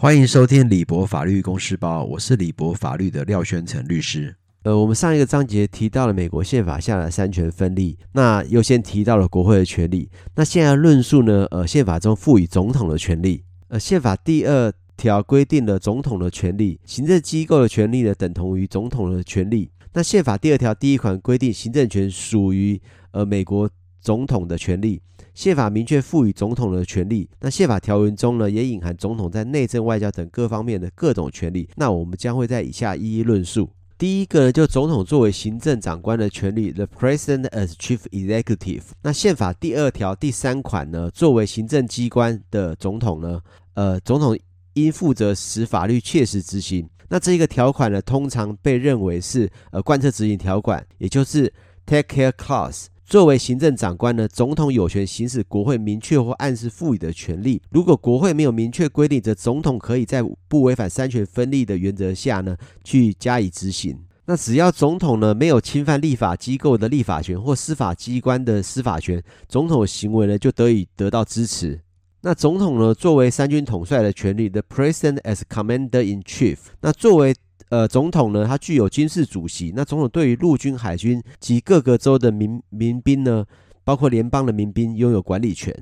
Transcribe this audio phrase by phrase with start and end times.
[0.00, 4.34] 欢迎收听李博法律公司包，我是李博法律的廖宣成律师。
[4.62, 10.08] 呃，我们上一个章节提到了美国宪法下的三权分立，那优先提到了国会的权利。
[10.36, 13.44] 那现在论述呢，呃，宪法中赋予总统的权利。
[13.68, 19.70] 呃，宪法第二条规定了总统的权利，行政机构的权利呢，等同于总统的权利。
[19.92, 23.68] 那宪法第二条第一款规定，行政权属于呃美国
[24.00, 25.00] 总统的权利。
[25.32, 31.68] 宪法明确赋予总统的权利，那宪法条文中呢，也隐含总统在内政、外交等各方面的各种权利。
[31.76, 33.70] 那我们将会在以下一一论述。
[33.96, 38.82] 第一个呢，就总统作为行政长官的权利，the president as chief executive。
[39.02, 43.40] 那宪法第二条第三款呢，作为行政机关的总统呢，
[43.74, 44.36] 呃，总统
[44.74, 46.88] 应负责使法律切实执行。
[47.08, 51.52] 那这一个条款呢，通常被认为是呃贯彻执行条款，也就是
[51.86, 52.86] take care clause。
[53.10, 57.60] 作为行政长官呢，总统有权行使国会明确或暗示赋予的权利。
[57.70, 63.98] 如果国会没有明确规定，则总统可以在不违反三权分立的原则下呢，去加以执行。
[64.26, 71.80] 那只要总统呢没有侵犯立法机构的立法权或司法机关的司法权，总统行为呢就得以得到支持。
[72.20, 76.58] 那总统呢作为三军统帅的权利，the president as commander in chief。
[76.80, 77.34] 那作为
[77.70, 79.72] 呃，总统呢，他具有军事主席。
[79.74, 83.46] 那总统对于陆军、海军及各个州的民民兵呢，
[83.84, 85.72] 包括联邦的民兵，拥有管理权。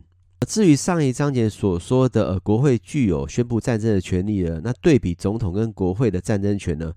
[0.46, 6.92] 至于上一章节所说的，呃，国会具有宣布战争的权利呢，那对比总统跟国会的战争权呢，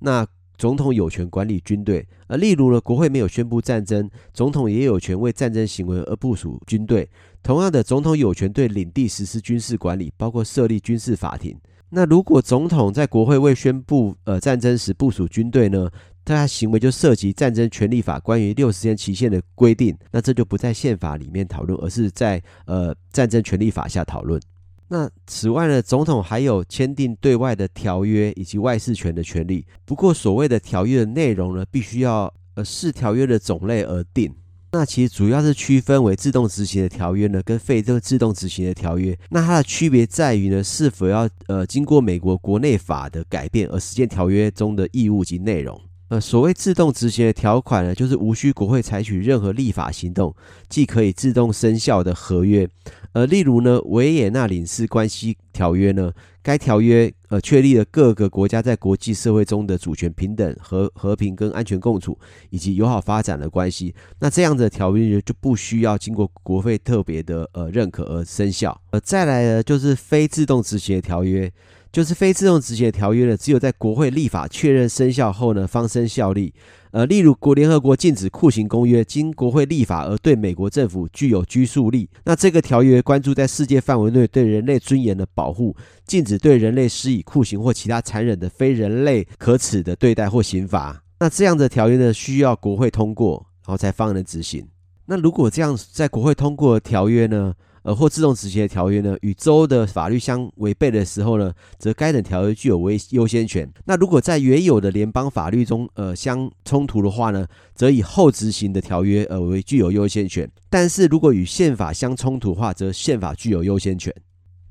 [0.00, 2.06] 那总统有权管理军队。
[2.26, 7.08] 而例如呢，国会没有宣布战争，总统也有权为战争行为而部署军队。
[7.42, 11.54] 同样的，总统有权对领地实施军事管理，包括设立军事法庭。
[11.94, 15.90] 那如果总统在国会未宣布呃战争时部署军队呢，
[16.24, 24.40] 他行为就涉及战争权利法关于六十天期限的规定，那这就不在宪法里面讨论，而是在呃战争权利法下讨论。
[24.88, 29.66] 那此外呢，总统还有签订对外的条约以及外事权的权利。
[29.84, 34.34] 不过所谓的条约的内容呢，必须要呃视条约的种类而定。
[34.74, 39.16] 那其实主要是区分为自动执行的条约呢，跟非自动执行的条约。
[39.28, 45.78] 那它的区别在于呢，是否要呃经过美国国内法的改变而实现条约中的义务及内容。
[46.12, 50.36] 呃，所谓自动执行的条款呢，就是无需国会采取任何立法行动，
[50.68, 52.68] 既可以自动生效的合约。
[53.12, 56.12] 呃，例如呢，维也纳领事关系条约呢，
[56.42, 62.18] 该条约呃确立了各个国家在国际社会中的主权平等和和平跟安全共处
[62.50, 63.94] 以及友好发展的关系。
[64.20, 68.78] 那这样的条约就不需要经过国会特别的呃认可而生效。
[68.90, 71.50] 呃，再来呢，就是非自动执行的条约。
[71.92, 76.54] 就是非自动执行的条约呢，只有在国会立法确认生效后呢，方生效力。
[76.90, 82.08] 呃，例如国联合国禁止酷刑公约，经国会立法而对美国政府具有拘束力。
[82.24, 85.76] 那这个条约关注在世界范围内对人类尊严的保护，
[86.06, 91.02] 禁止对人类施以酷刑或其他残忍的非人类可耻的对待或刑罚。
[91.20, 94.66] 那这样的条约呢，需要国会通过，然后才方能执行。
[95.06, 103.68] 那如果这样在国会通过的条约呢，呃，或自动执行的条约呢，与州的法律相违背的时候呢，则该等条约具有为优先权。
[103.84, 110.48] 那如果在原有的联邦法律中，呃，相冲突的话呢，则以后执行的条约，呃，为具有优先权。
[110.70, 114.14] 但是如果与宪法相冲突的话，则宪法具有优先权。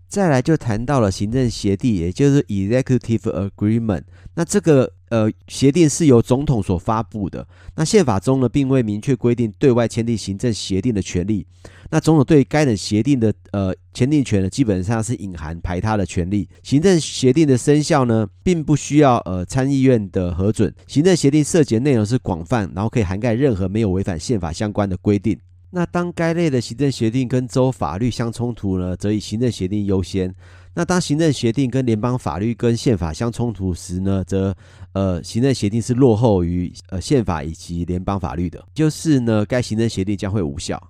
[0.07, 4.03] 再来就谈到了行政协定，也就是 Executive Agreement。
[4.35, 7.47] 那这个呃协定是由总统所发布的。
[7.75, 11.45] 那宪法中呢，并未明确规定对外签订行政协定的权利。
[11.91, 16.47] 那总统对该等协定的呃签订权呢，基本上是隐含排他的权利。
[16.63, 20.73] 行政协定的生效呢，并不需要呃参议院的核准。
[20.87, 25.37] 行政协定涉及的内容是广泛，然后可以涵盖任何没有违反宪法相关的规定。
[25.73, 30.33] 那当该类的行政协定跟州法律相冲突呢，则以行政协定优先。
[30.73, 34.55] 那当行政协定跟联邦法律跟宪法相冲突时呢，则
[34.93, 40.81] 呃行政协定是落后于呃宪法以及联邦法律的，就是呢该行政协定将会无效。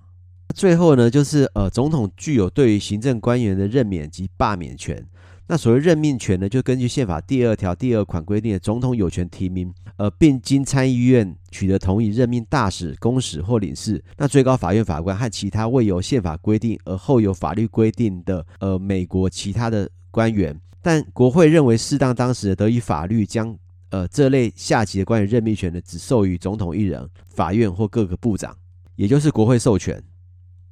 [0.54, 5.04] 最后呢，就是呃总统具有对于行政官员的任免及罢免权。
[5.48, 14.02] 那所谓任命权呢，就根据宪法第二条第二款规定的，总统有权提名，呃，并经参议院取得同意任命大使、公使或领事。
[14.16, 20.58] 那最高法院法官和其他未由宪法规定而后有法律规定的，呃，美国其他的官员。
[20.80, 23.54] 但国会认为适当当时，得以法律将，
[23.90, 28.56] 呃，这类下级的官员任命权呢，只授予总统一人、法院或各个部长，
[28.96, 30.02] 也就是国会授权。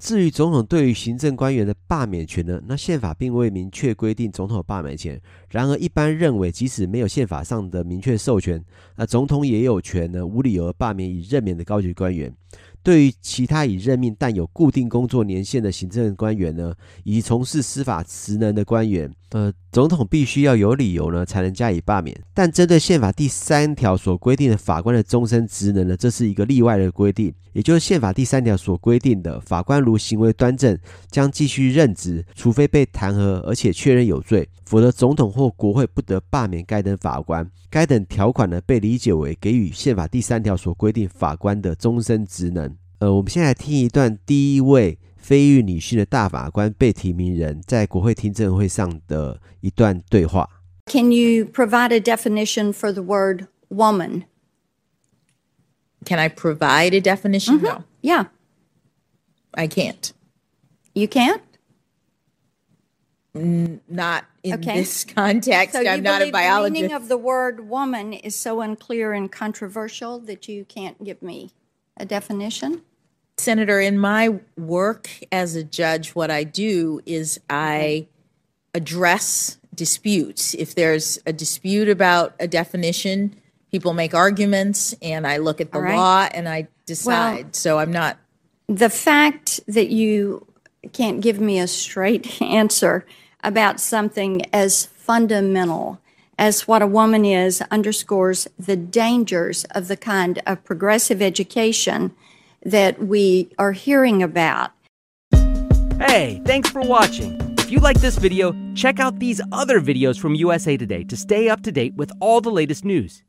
[0.00, 5.20] 至于总统对于行政官员的罢免权呢，那宪法并未明确规定总统罢免权。
[5.50, 8.64] 然而，一般认为，即使没有宪法上的明确授权，
[8.96, 12.34] 那总统也有权呢无理由罢免已任免的高级官员。
[12.82, 16.74] 对于其他已任命但有固定工作年限的行政官员呢，
[17.04, 22.20] 以及从事司法职能的官员，呃，总统必须要有理由呢，才能加以罢免。
[22.34, 30.76] 但针对宪法第三条所规定的法官的终身职能呢，这是一个例外的规定，也就是宪法第三条所规定的，法官如行为端正，
[31.12, 37.48] 将继续任职，除非被弹劾而且确认有罪，否则总统或国会不得罢免该等法官。
[37.70, 42.74] 该等条款呢，被理解为给予宪法第三条所规定法官的终身职能。
[42.98, 44.98] 呃，我们现在来听一段第一位。
[45.19, 50.49] 非裔女性的大法官被提名人在国会听证会上的一段对话。
[50.85, 54.23] Can you provide a definition for the word woman?
[56.05, 57.55] Can I provide a definition?
[57.59, 57.65] Mm-hmm.
[57.65, 57.83] No.
[58.01, 58.25] Yeah.
[59.55, 60.11] I can't.
[60.93, 61.41] You can't?
[63.33, 64.79] N- not in Okay.
[64.79, 65.73] this context.
[65.73, 66.93] So you I'm not a believe the meaning biologist.
[66.93, 71.51] of the word woman is so unclear and controversial that you can't give me
[71.97, 72.81] a definition?
[73.40, 78.06] Senator, in my work as a judge, what I do is I
[78.74, 80.54] address disputes.
[80.54, 83.34] If there's a dispute about a definition,
[83.70, 85.96] people make arguments, and I look at the right.
[85.96, 87.56] law and I decide.
[87.56, 88.18] so I'm not.
[88.68, 90.46] The fact that you
[90.92, 93.06] can't give me a straight answer
[93.42, 96.00] about something as fundamental
[96.38, 102.12] as what a woman is underscores the dangers of the kind of progressive education
[102.63, 104.71] that we are hearing about.
[105.99, 107.37] Hey, thanks for watching.
[107.57, 111.49] If you like this video, check out these other videos from USA Today to stay
[111.49, 113.21] up to date with all the latest news.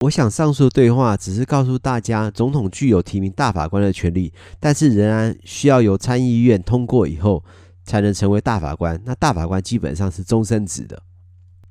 [0.00, 7.42] 我想上述对话只是告诉大家，总统具有提名大法官的权利，但是仍然需要由参议院通过以后
[7.84, 9.00] 才能成为大法官。
[9.04, 11.02] 那大法官基本上是终身制的。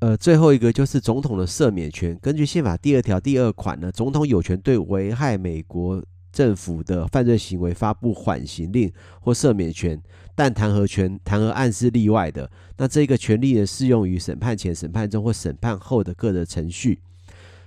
[0.01, 2.17] 呃，最后一个就是总统的赦免权。
[2.23, 6.01] 根据宪法第二条第二款呢，总统有权对危害美国
[6.31, 10.01] 政府的犯罪行为发布缓刑令或赦免权，
[10.37, 12.49] 但弹劾权、弹劾案是例外的。
[12.77, 17.01] 那这个权利呢，适用于审判前、审判中或审判后的各程序。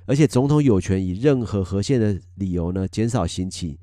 [0.06, 3.78] 而且总统有权以任何合宪的理由呢，减少刑期。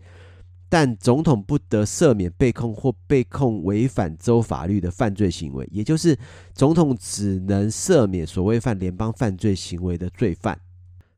[0.69, 6.17] 但总统不得赦免被控或被控违反州法律的犯罪行为，也就是
[6.55, 10.61] 总统只能赦免所谓犯联邦犯罪行为的罪犯。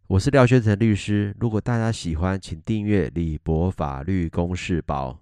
[0.06, 5.19] 我是廖宣成律师，如果大家喜欢，请订阅李博法律公示包。